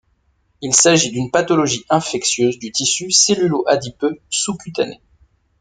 [0.63, 4.99] Il s'agit d'une pathologie infectieuse du tissu cellulo-adipeux sous-cutané.